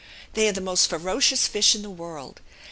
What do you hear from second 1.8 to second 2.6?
the world.